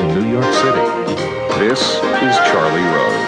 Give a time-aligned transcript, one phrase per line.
[0.00, 0.80] in New York City.
[1.58, 3.18] This is Charlie Rose.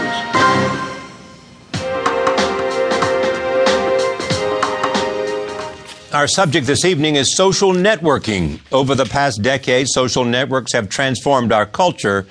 [6.13, 8.61] Our subject this evening is social networking.
[8.71, 12.27] Over the past decade, social networks have transformed our culture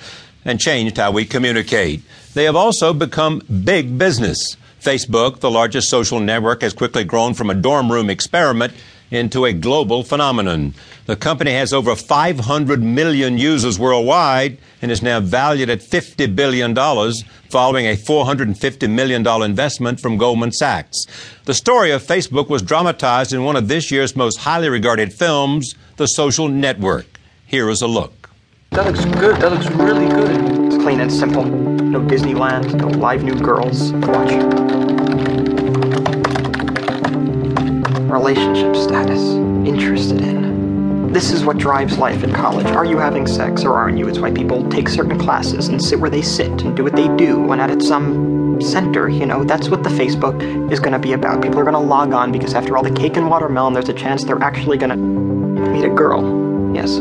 [0.46, 2.02] and changed how we communicate.
[2.34, 4.56] They have also become big business.
[4.80, 8.74] Facebook, the largest social network, has quickly grown from a dorm room experiment
[9.12, 10.74] into a global phenomenon.
[11.06, 16.76] The company has over 500 million users worldwide and is now valued at $50 billion
[16.76, 21.06] following a $450 million investment from Goldman Sachs.
[21.46, 25.76] The story of Facebook was dramatized in one of this year's most highly regarded films,
[25.98, 27.20] The Social Network.
[27.46, 28.30] Here is a look.
[28.72, 29.38] That looks good.
[29.38, 30.68] That looks really good.
[30.68, 31.44] It's clean and simple.
[31.44, 33.92] No Disneyland, no live new girls.
[33.94, 34.79] Watch.
[38.10, 39.22] Relationship status.
[39.68, 41.14] Interested in.
[41.14, 42.66] This is what drives life in college.
[42.68, 44.08] Are you having sex or aren't you?
[44.08, 47.08] It's why people take certain classes and sit where they sit and do what they
[47.18, 51.14] do and at some center, you know, that's what the Facebook is going to be
[51.14, 51.42] about.
[51.42, 53.94] People are going to log on because after all the cake and watermelon, there's a
[53.94, 54.98] chance they're actually going to
[55.72, 56.76] meet a girl.
[56.76, 56.98] Yes.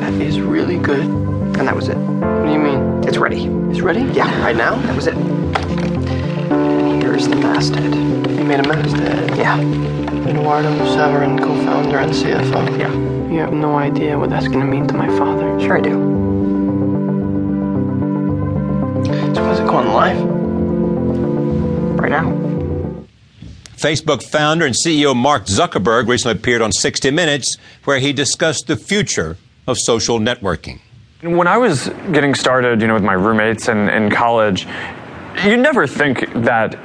[0.00, 1.00] That is really good.
[1.00, 1.96] And that was it.
[1.96, 3.04] What do you mean?
[3.04, 3.46] It's ready.
[3.70, 4.00] It's ready?
[4.12, 4.42] Yeah.
[4.42, 4.76] Right now?
[4.76, 5.14] That was it.
[5.14, 7.94] And here's the masthead.
[7.94, 9.36] You made a masthead.
[9.36, 10.01] Yeah.
[10.26, 12.78] Eduardo Saverin, co-founder and CFO.
[12.78, 12.92] Yeah.
[13.32, 15.58] You have no idea what that's gonna mean to my father.
[15.60, 15.90] Sure I do.
[19.34, 20.20] So when's it going live?
[21.98, 22.30] Right now.
[23.76, 28.76] Facebook founder and CEO Mark Zuckerberg recently appeared on 60 Minutes where he discussed the
[28.76, 29.36] future
[29.66, 30.80] of social networking.
[31.22, 34.66] When I was getting started, you know, with my roommates in, in college,
[35.44, 36.76] you never think that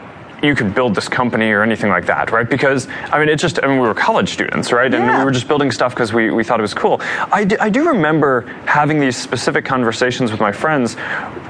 [0.43, 2.47] you could build this company or anything like that, right?
[2.47, 4.93] Because, I mean, it just, I mean, we were college students, right?
[4.93, 5.17] And Yeah.
[5.19, 6.99] we were just building stuff because we, we thought it was cool.
[7.01, 10.95] I I do remember having these specific conversations with my friends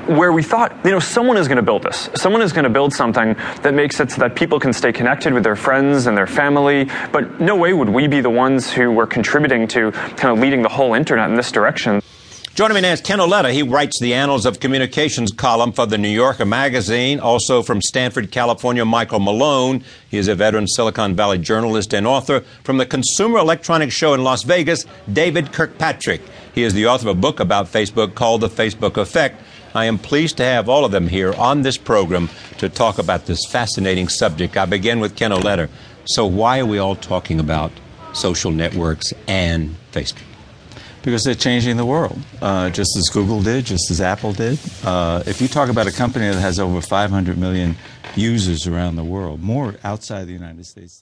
[0.07, 2.09] where we thought, you know, someone is going to build this.
[2.15, 5.33] Someone is going to build something that makes it so that people can stay connected
[5.33, 6.89] with their friends and their family.
[7.11, 10.61] But no way would we be the ones who were contributing to kind of leading
[10.61, 12.01] the whole internet in this direction.
[12.57, 13.51] Joining me now is Ken Auletta.
[13.53, 17.19] He writes the Annals of Communications column for the New Yorker magazine.
[17.19, 19.83] Also from Stanford, California, Michael Malone.
[20.09, 22.39] He is a veteran Silicon Valley journalist and author.
[22.63, 26.19] From the Consumer Electronics Show in Las Vegas, David Kirkpatrick.
[26.55, 29.39] He is the author of a book about Facebook called The Facebook Effect.
[29.75, 33.27] I am pleased to have all of them here on this program to talk about
[33.27, 34.57] this fascinating subject.
[34.57, 35.69] I begin with Ken Auletta.
[36.05, 37.71] So why are we all talking about
[38.13, 40.23] social networks and Facebook?
[41.07, 44.59] Because they're changing the world, uh, just as Google did, just as Apple did.
[44.83, 47.77] Uh, if you talk about a company that has over 500 million
[48.17, 50.95] users around the world, more outside the United States.